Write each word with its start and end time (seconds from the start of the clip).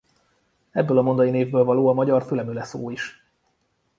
Ebből 0.71 0.97
a 0.97 1.01
mondai 1.01 1.29
névből 1.29 1.63
való 1.63 1.87
a 1.87 1.93
magyar 1.93 2.23
fülemüle 2.23 2.63
szó 2.63 2.89
is. 2.89 3.25